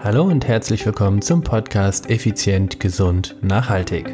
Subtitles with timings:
[0.00, 4.04] Hallo und herzlich willkommen zum Podcast Effizient, Gesund, Nachhaltig.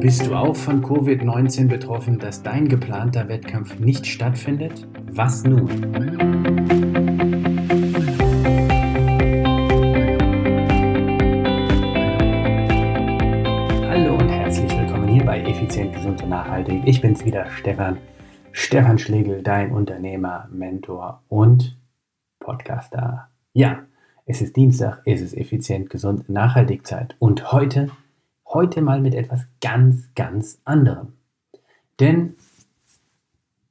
[0.00, 4.86] Bist du auch von Covid-19 betroffen, dass dein geplanter Wettkampf nicht stattfindet?
[5.10, 5.68] Was nun?
[13.90, 16.82] Hallo und herzlich willkommen hier bei Effizient, Gesund und Nachhaltig.
[16.84, 17.98] Ich bin's wieder, Stefan.
[18.52, 21.76] Stefan Schlegel, dein Unternehmer, Mentor und
[22.48, 23.28] Podcaster.
[23.52, 23.84] Ja,
[24.24, 27.14] es ist Dienstag, es ist effizient, gesund, nachhaltig Zeit.
[27.18, 27.90] Und heute,
[28.46, 31.12] heute mal mit etwas ganz, ganz anderem.
[32.00, 32.36] Denn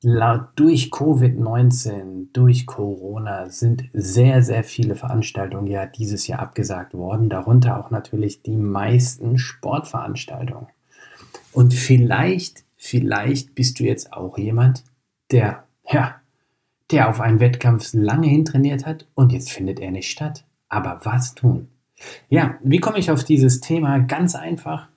[0.04, 7.30] laut, durch Covid-19, durch Corona sind sehr, sehr viele Veranstaltungen ja dieses Jahr abgesagt worden.
[7.30, 10.68] Darunter auch natürlich die meisten Sportveranstaltungen.
[11.52, 14.84] Und vielleicht, vielleicht bist du jetzt auch jemand,
[15.32, 16.22] der, ja,
[16.92, 20.46] der auf einen Wettkampf lange hintrainiert hat und jetzt findet er nicht statt.
[20.70, 21.70] Aber was tun?
[22.30, 24.00] Ja, wie komme ich auf dieses Thema?
[24.00, 24.88] Ganz einfach.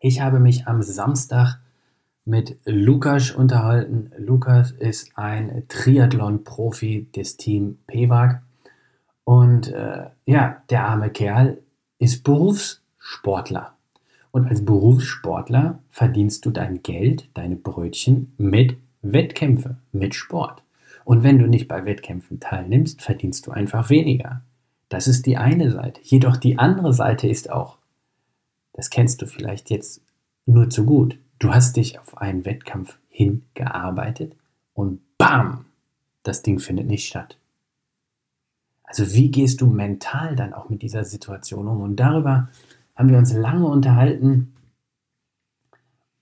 [0.00, 1.60] Ich habe mich am Samstag
[2.24, 4.10] mit Lukas unterhalten.
[4.18, 8.42] Lukas ist ein Triathlon-Profi des Team PEWAG.
[9.24, 11.58] Und äh, ja, der arme Kerl
[11.98, 13.74] ist Berufssportler.
[14.30, 20.62] Und als Berufssportler verdienst du dein Geld, deine Brötchen mit Wettkämpfe, mit Sport.
[21.08, 24.42] Und wenn du nicht bei Wettkämpfen teilnimmst, verdienst du einfach weniger.
[24.90, 26.02] Das ist die eine Seite.
[26.04, 27.78] Jedoch die andere Seite ist auch,
[28.74, 30.02] das kennst du vielleicht jetzt
[30.44, 34.36] nur zu gut, du hast dich auf einen Wettkampf hingearbeitet
[34.74, 35.64] und bam,
[36.24, 37.38] das Ding findet nicht statt.
[38.82, 41.80] Also wie gehst du mental dann auch mit dieser Situation um?
[41.80, 42.50] Und darüber
[42.96, 44.52] haben wir uns lange unterhalten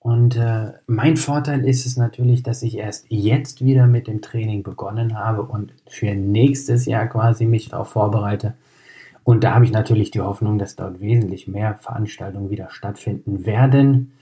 [0.07, 4.62] und äh, mein Vorteil ist es natürlich, dass ich erst jetzt wieder mit dem Training
[4.62, 8.55] begonnen habe und für nächstes Jahr quasi mich darauf vorbereite.
[9.25, 14.12] Und da habe ich natürlich die Hoffnung, dass dort wesentlich mehr Veranstaltungen wieder stattfinden werden.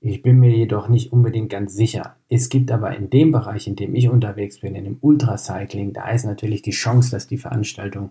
[0.00, 2.16] Ich bin mir jedoch nicht unbedingt ganz sicher.
[2.28, 6.10] Es gibt aber in dem Bereich, in dem ich unterwegs bin, in dem Ultracycling, da
[6.10, 8.10] ist natürlich die Chance, dass die Veranstaltung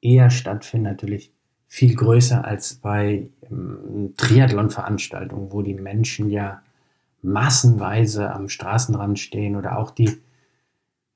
[0.00, 1.30] eher stattfindet, natürlich
[1.68, 3.28] viel größer als bei
[4.16, 6.62] Triathlon-Veranstaltungen, wo die Menschen ja
[7.22, 10.18] massenweise am Straßenrand stehen oder auch die,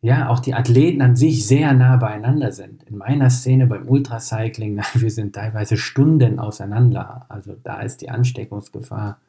[0.00, 2.84] ja, auch die Athleten an sich sehr nah beieinander sind.
[2.84, 7.26] In meiner Szene beim Ultracycling, wir sind teilweise Stunden auseinander.
[7.28, 9.20] Also da ist die Ansteckungsgefahr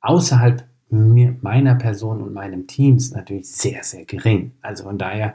[0.00, 4.52] außerhalb mir, meiner Person und meinem Teams natürlich sehr, sehr gering.
[4.60, 5.34] Also von daher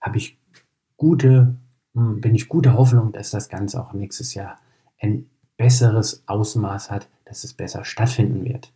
[0.00, 0.38] habe ich
[0.96, 1.56] gute
[1.94, 4.58] hm, bin ich guter Hoffnung, dass das Ganze auch nächstes Jahr
[5.00, 5.26] ein
[5.56, 8.72] besseres Ausmaß hat, dass es besser stattfinden wird.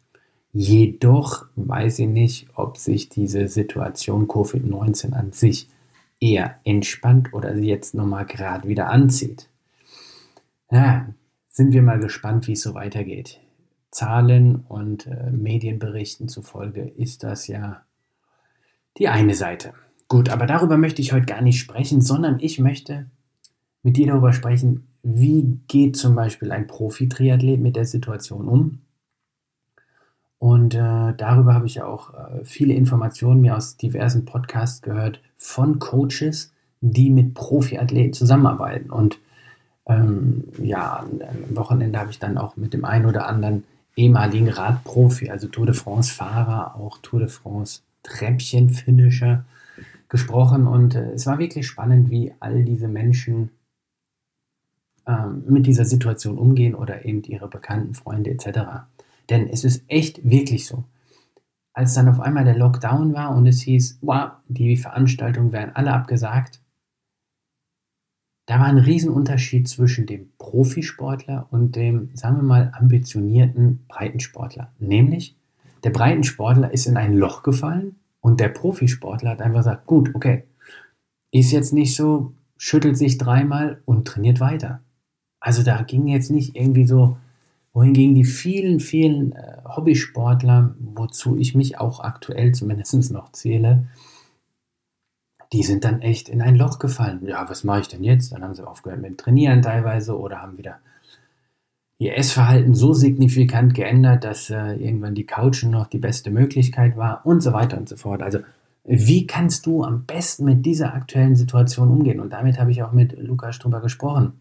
[0.52, 5.68] Jedoch weiß ich nicht, ob sich diese Situation Covid-19 an sich
[6.20, 9.48] eher entspannt oder jetzt nochmal gerade wieder anzieht.
[10.70, 11.08] Ja,
[11.48, 13.40] sind wir mal gespannt, wie es so weitergeht.
[13.90, 17.82] Zahlen und äh, Medienberichten zufolge ist das ja
[18.98, 19.72] die eine Seite.
[20.08, 23.10] Gut, aber darüber möchte ich heute gar nicht sprechen, sondern ich möchte
[23.82, 28.80] mit dir darüber sprechen, wie geht zum Beispiel ein Profi-Triathlet mit der Situation um.
[30.38, 35.78] Und äh, darüber habe ich auch äh, viele Informationen mir aus diversen Podcasts gehört von
[35.78, 38.90] Coaches, die mit Profiathleten zusammenarbeiten.
[38.90, 39.18] Und
[39.86, 43.64] ähm, ja, am Wochenende habe ich dann auch mit dem einen oder anderen
[43.96, 49.44] ehemaligen Radprofi, also Tour de France-Fahrer, auch Tour de France Treppchen-Finisher
[50.08, 53.50] gesprochen und äh, es war wirklich spannend, wie all diese Menschen
[55.08, 58.84] ähm, mit dieser Situation umgehen oder eben ihre Bekannten, Freunde etc.
[59.30, 60.84] Denn es ist echt wirklich so.
[61.72, 65.94] Als dann auf einmal der Lockdown war und es hieß, wow, die Veranstaltungen werden alle
[65.94, 66.60] abgesagt,
[68.46, 74.72] da war ein Riesenunterschied zwischen dem Profisportler und dem, sagen wir mal, ambitionierten Breitensportler.
[74.78, 75.36] Nämlich,
[75.84, 80.44] der Breitensportler ist in ein Loch gefallen und der Profisportler hat einfach gesagt, gut, okay,
[81.30, 84.82] ist jetzt nicht so, schüttelt sich dreimal und trainiert weiter.
[85.40, 87.16] Also da ging jetzt nicht irgendwie so,
[87.72, 93.86] wohingegen die vielen, vielen äh, Hobbysportler, wozu ich mich auch aktuell zumindest noch zähle,
[95.52, 97.24] die sind dann echt in ein Loch gefallen.
[97.26, 98.32] Ja, was mache ich denn jetzt?
[98.32, 100.78] Dann haben sie aufgehört mit dem Trainieren teilweise oder haben wieder
[101.98, 107.26] ihr Essverhalten so signifikant geändert, dass äh, irgendwann die Couch noch die beste Möglichkeit war
[107.26, 108.22] und so weiter und so fort.
[108.22, 108.38] Also
[108.84, 112.20] wie kannst du am besten mit dieser aktuellen Situation umgehen?
[112.20, 114.34] Und damit habe ich auch mit Lukas drüber gesprochen.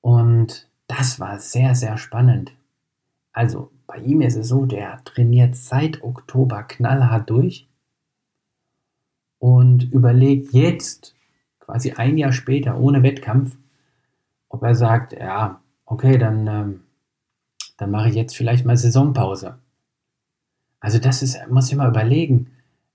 [0.00, 2.52] Und das war sehr, sehr spannend.
[3.32, 7.66] Also bei ihm ist es so, der trainiert seit Oktober knallhart durch.
[9.38, 11.14] und überlegt jetzt,
[11.60, 13.56] quasi ein Jahr später, ohne Wettkampf,
[14.48, 16.80] ob er sagt, ja, okay, dann, ähm,
[17.78, 19.58] dann mache ich jetzt vielleicht mal Saisonpause.
[20.80, 22.50] Also das ist, muss ich mal überlegen.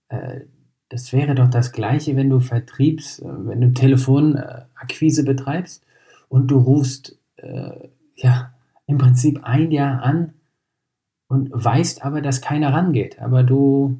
[0.10, 0.42] Äh,
[0.90, 5.84] das wäre doch das Gleiche, wenn du Vertriebs, äh, wenn du Telefonakquise betreibst
[6.30, 8.54] und du rufst äh, ja
[8.88, 10.34] im Prinzip ein Jahr an
[11.28, 13.20] und weißt aber, dass keiner rangeht.
[13.20, 14.00] Aber du,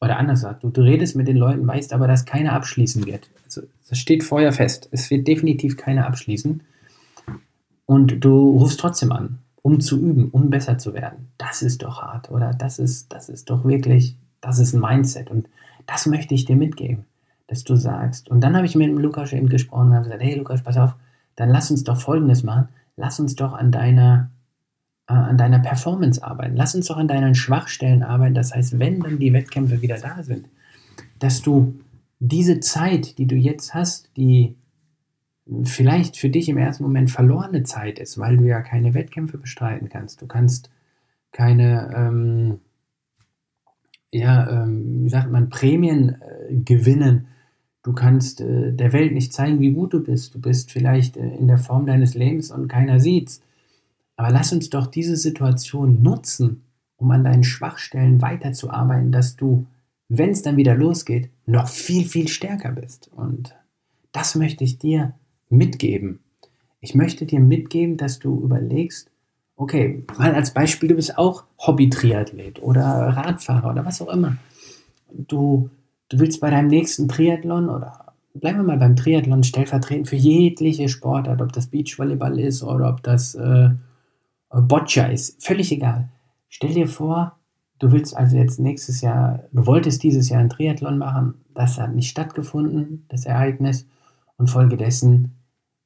[0.00, 3.30] oder anders gesagt, du, redest mit den Leuten, weißt aber, dass keiner abschließen wird.
[3.44, 4.88] Also das steht vorher fest.
[4.92, 6.62] Es wird definitiv keiner abschließen.
[7.86, 11.28] Und du rufst trotzdem an, um zu üben, um besser zu werden.
[11.38, 12.52] Das ist doch hart, oder?
[12.52, 15.30] Das ist, das ist doch wirklich, das ist ein Mindset.
[15.30, 15.48] Und
[15.86, 17.06] das möchte ich dir mitgeben,
[17.46, 18.28] dass du sagst.
[18.28, 20.76] Und dann habe ich mit dem Lukas eben gesprochen und habe gesagt, hey Lukas, pass
[20.76, 20.94] auf,
[21.36, 22.68] dann lass uns doch Folgendes machen.
[22.96, 24.30] Lass uns doch an deiner,
[25.08, 26.56] äh, an deiner Performance arbeiten.
[26.56, 28.34] Lass uns doch an deinen Schwachstellen arbeiten.
[28.34, 30.48] Das heißt, wenn dann die Wettkämpfe wieder da sind,
[31.18, 31.78] dass du
[32.18, 34.56] diese Zeit, die du jetzt hast, die
[35.62, 39.88] vielleicht für dich im ersten Moment verlorene Zeit ist, weil du ja keine Wettkämpfe bestreiten
[39.88, 40.20] kannst.
[40.22, 40.70] Du kannst
[41.30, 42.60] keine, ähm,
[44.10, 47.28] ja, ähm, wie sagt man, Prämien äh, gewinnen.
[47.86, 50.34] Du kannst äh, der Welt nicht zeigen, wie gut du bist.
[50.34, 53.40] Du bist vielleicht äh, in der Form deines Lebens und keiner sieht's.
[54.16, 56.64] Aber lass uns doch diese Situation nutzen,
[56.96, 59.66] um an deinen Schwachstellen weiterzuarbeiten, dass du,
[60.08, 63.08] wenn es dann wieder losgeht, noch viel, viel stärker bist.
[63.14, 63.54] Und
[64.10, 65.14] das möchte ich dir
[65.48, 66.18] mitgeben.
[66.80, 69.12] Ich möchte dir mitgeben, dass du überlegst,
[69.54, 74.38] okay, mal als Beispiel, du bist auch Hobby-Triathlet oder Radfahrer oder was auch immer.
[75.12, 75.70] Du,
[76.08, 80.88] du willst bei deinem nächsten Triathlon oder bleiben wir mal beim Triathlon stellvertretend für jegliche
[80.88, 83.70] Sportart, ob das Beachvolleyball ist oder ob das äh,
[84.50, 86.08] Boccia ist, völlig egal.
[86.48, 87.36] Stell dir vor,
[87.78, 91.94] du willst also jetzt nächstes Jahr, du wolltest dieses Jahr ein Triathlon machen, das hat
[91.94, 93.86] nicht stattgefunden, das Ereignis,
[94.38, 95.32] und folgedessen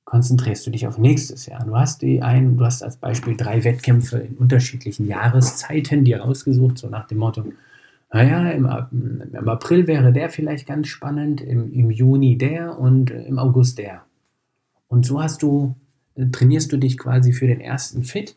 [0.05, 1.65] konzentrierst du dich auf nächstes Jahr.
[1.65, 6.79] Du hast die ein, du hast als Beispiel drei Wettkämpfe in unterschiedlichen Jahreszeiten dir rausgesucht,
[6.79, 7.45] so nach dem Motto,
[8.13, 8.69] naja, im,
[9.33, 14.03] im April wäre der vielleicht ganz spannend, im, im Juni der und im August der.
[14.89, 15.77] Und so hast du,
[16.33, 18.35] trainierst du dich quasi für den ersten Fit,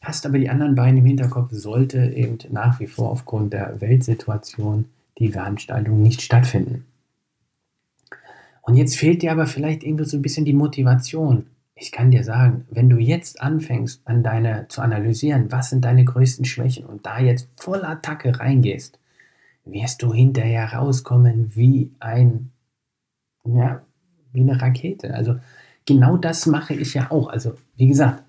[0.00, 4.86] hast aber die anderen beiden im Hinterkopf, sollte eben nach wie vor aufgrund der Weltsituation
[5.18, 6.84] die Veranstaltung nicht stattfinden.
[8.62, 11.46] Und jetzt fehlt dir aber vielleicht irgendwie so ein bisschen die Motivation.
[11.76, 16.04] Ich kann dir sagen, wenn du jetzt anfängst, an deine zu analysieren, was sind deine
[16.04, 18.98] größten Schwächen und da jetzt voll Attacke reingehst,
[19.64, 22.50] wirst du hinterher rauskommen wie ein,
[23.44, 23.82] ja,
[24.32, 25.14] wie eine Rakete.
[25.14, 25.36] Also
[25.86, 27.28] genau das mache ich ja auch.
[27.28, 28.22] Also wie gesagt,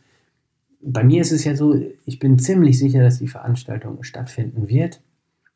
[0.82, 5.02] bei mir ist es ja so, ich bin ziemlich sicher, dass die Veranstaltung stattfinden wird.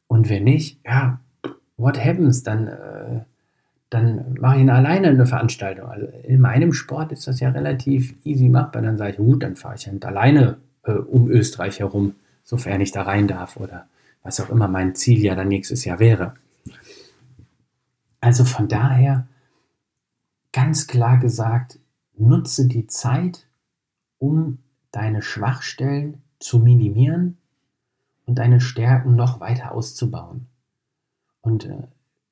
[0.08, 1.20] Und wenn nicht, ja,
[1.78, 2.44] what happens?
[2.44, 3.22] Dann äh,
[3.90, 5.90] dann mache ich alleine eine Veranstaltung.
[5.90, 8.82] Also in meinem Sport ist das ja relativ easy machbar.
[8.82, 12.92] Dann sage ich, gut, dann fahre ich halt alleine äh, um Österreich herum, sofern ich
[12.92, 13.88] da rein darf oder
[14.24, 16.34] was auch immer mein Ziel ja dann nächstes Jahr wäre.
[18.22, 19.28] Also von daher
[20.52, 21.80] ganz klar gesagt,
[22.18, 23.48] nutze die Zeit,
[24.18, 24.60] um
[24.92, 27.38] deine Schwachstellen zu minimieren
[28.26, 30.48] und deine Stärken noch weiter auszubauen.
[31.42, 31.84] Und äh,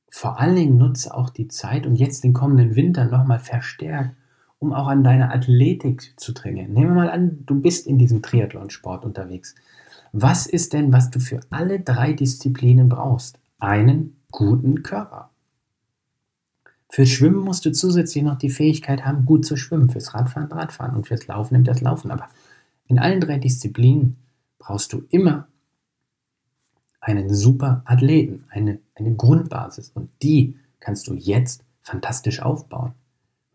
[0.09, 4.15] vor allen Dingen nutze auch die Zeit und jetzt den kommenden Winter nochmal verstärkt,
[4.59, 6.73] um auch an deiner Athletik zu trainieren.
[6.73, 9.55] Nehmen wir mal an, du bist in diesem Triathlonsport unterwegs.
[10.11, 13.39] Was ist denn, was du für alle drei Disziplinen brauchst?
[13.59, 15.31] Einen guten Körper.
[16.89, 19.89] Fürs Schwimmen musst du zusätzlich noch die Fähigkeit haben, gut zu schwimmen.
[19.89, 22.11] Fürs Radfahren, Radfahren und fürs Laufen nimmt das Laufen.
[22.11, 22.29] Aber
[22.85, 24.17] in allen drei Disziplinen
[24.57, 25.47] brauchst du immer
[27.01, 29.91] einen super Athleten, eine, eine Grundbasis.
[29.93, 32.93] Und die kannst du jetzt fantastisch aufbauen.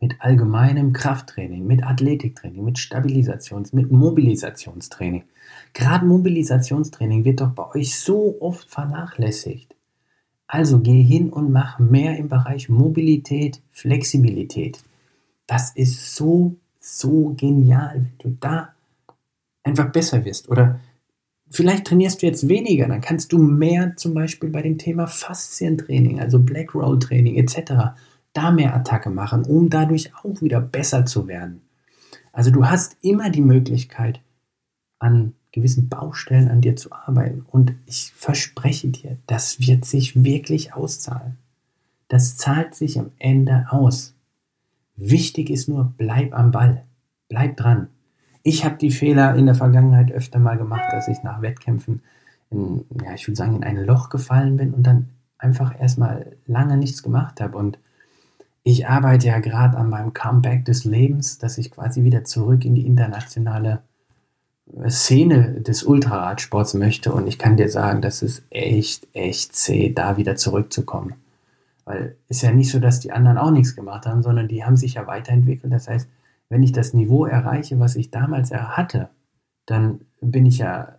[0.03, 5.23] Mit allgemeinem Krafttraining, mit Athletiktraining, mit Stabilisations-, mit Mobilisationstraining.
[5.71, 9.73] Gerade Mobilisationstraining wird doch bei euch so oft vernachlässigt.
[10.45, 14.83] Also geh hin und mach mehr im Bereich Mobilität, Flexibilität.
[15.47, 18.73] Das ist so, so genial, wenn du da
[19.63, 20.49] einfach besser wirst.
[20.49, 20.81] Oder
[21.49, 26.19] Vielleicht trainierst du jetzt weniger, dann kannst du mehr zum Beispiel bei dem Thema Faszientraining,
[26.19, 27.93] also Black Roll Training etc.,
[28.33, 31.61] da mehr Attacke machen, um dadurch auch wieder besser zu werden.
[32.31, 34.21] Also du hast immer die Möglichkeit,
[34.99, 37.45] an gewissen Baustellen an dir zu arbeiten.
[37.47, 41.37] Und ich verspreche dir, das wird sich wirklich auszahlen.
[42.07, 44.15] Das zahlt sich am Ende aus.
[44.95, 46.83] Wichtig ist nur, bleib am Ball.
[47.29, 47.87] Bleib dran.
[48.41, 52.01] Ich habe die Fehler in der Vergangenheit öfter mal gemacht, dass ich nach Wettkämpfen
[52.49, 56.77] in, ja, ich würde sagen, in ein Loch gefallen bin und dann einfach erstmal lange
[56.77, 57.57] nichts gemacht habe.
[57.57, 57.79] Und
[58.63, 62.75] ich arbeite ja gerade an meinem Comeback des Lebens, dass ich quasi wieder zurück in
[62.75, 63.81] die internationale
[64.87, 67.11] Szene des Ultraradsports möchte.
[67.11, 71.15] Und ich kann dir sagen, das ist echt, echt zäh, da wieder zurückzukommen.
[71.83, 74.63] Weil es ist ja nicht so, dass die anderen auch nichts gemacht haben, sondern die
[74.63, 75.71] haben sich ja weiterentwickelt.
[75.71, 76.07] Das heißt,
[76.47, 79.09] wenn ich das Niveau erreiche, was ich damals hatte,
[79.65, 80.93] dann bin ich ja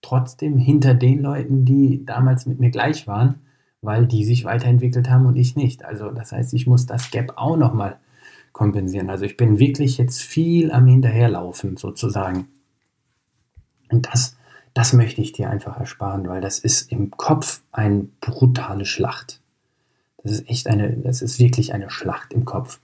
[0.00, 3.40] trotzdem hinter den Leuten, die damals mit mir gleich waren,
[3.82, 5.84] weil die sich weiterentwickelt haben und ich nicht.
[5.84, 7.98] Also das heißt, ich muss das Gap auch nochmal
[8.52, 9.10] kompensieren.
[9.10, 12.48] Also ich bin wirklich jetzt viel am Hinterherlaufen sozusagen.
[13.90, 14.36] Und das,
[14.74, 19.40] das möchte ich dir einfach ersparen, weil das ist im Kopf eine brutale Schlacht.
[20.22, 22.80] Das ist echt eine, das ist wirklich eine Schlacht im Kopf.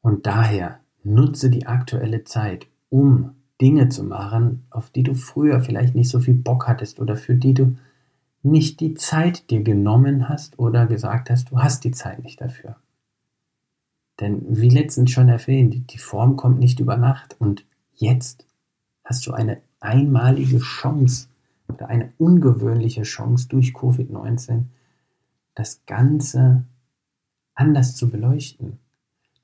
[0.00, 5.94] Und daher nutze die aktuelle Zeit, um Dinge zu machen, auf die du früher vielleicht
[5.94, 7.76] nicht so viel Bock hattest oder für die du
[8.42, 12.76] nicht die Zeit dir genommen hast oder gesagt hast, du hast die Zeit nicht dafür.
[14.20, 18.46] Denn wie letztens schon erwähnt, die Form kommt nicht über Nacht und jetzt
[19.04, 21.28] hast du eine einmalige Chance
[21.68, 24.64] oder eine ungewöhnliche Chance durch Covid-19
[25.54, 26.64] das Ganze
[27.54, 28.78] anders zu beleuchten.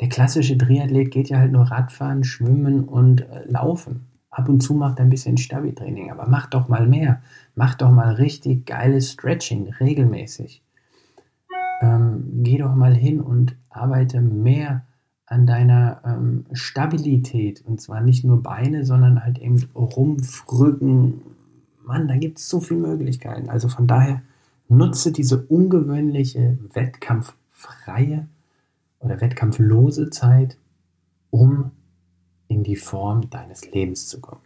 [0.00, 4.06] Der klassische Triathlet geht ja halt nur Radfahren, Schwimmen und äh, Laufen.
[4.38, 7.20] Ab und zu macht ein bisschen Stabi-Training, aber mach doch mal mehr.
[7.56, 10.62] Mach doch mal richtig geiles Stretching regelmäßig.
[11.82, 14.84] Ähm, geh doch mal hin und arbeite mehr
[15.26, 17.64] an deiner ähm, Stabilität.
[17.66, 21.20] Und zwar nicht nur Beine, sondern halt eben Rumpf, Rücken.
[21.84, 23.48] Mann, da gibt es so viele Möglichkeiten.
[23.48, 24.22] Also von daher
[24.68, 28.28] Nutze diese ungewöhnliche wettkampffreie
[29.00, 30.58] oder wettkampflose Zeit,
[31.30, 31.72] um
[32.48, 34.42] in die Form deines Lebens zu kommen.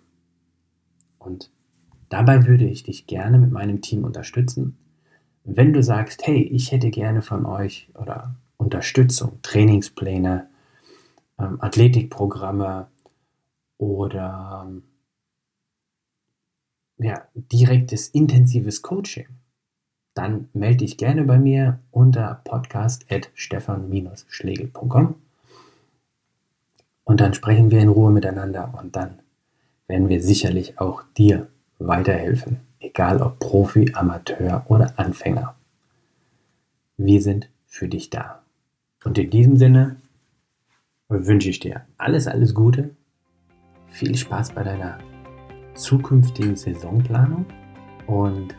[1.18, 1.50] Und
[2.08, 4.76] dabei würde ich dich gerne mit meinem Team unterstützen.
[5.44, 10.48] Wenn du sagst, hey, ich hätte gerne von euch oder Unterstützung, Trainingspläne,
[11.38, 12.88] ähm, Athletikprogramme
[13.78, 14.82] oder ähm,
[16.98, 19.28] ja, direktes, intensives Coaching,
[20.14, 25.14] dann melde dich gerne bei mir unter podcast.stefan-schlegel.com
[27.04, 29.18] und dann sprechen wir in Ruhe miteinander und dann
[29.86, 35.54] werden wir sicherlich auch dir weiterhelfen, egal ob Profi, Amateur oder Anfänger.
[36.96, 38.42] Wir sind für dich da.
[39.04, 39.96] Und in diesem Sinne
[41.08, 42.90] wünsche ich dir alles, alles Gute,
[43.88, 44.98] viel Spaß bei deiner
[45.74, 47.46] zukünftigen Saisonplanung
[48.06, 48.54] und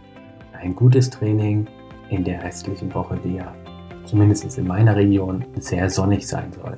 [0.54, 1.68] ein gutes Training
[2.10, 3.56] in der restlichen Woche, die ja
[4.06, 6.78] zumindest in meiner Region sehr sonnig sein soll.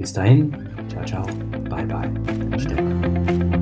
[0.00, 0.50] Bis dahin,
[0.88, 1.26] ciao, ciao,
[1.68, 2.10] bye, bye,
[2.58, 3.59] Stefan.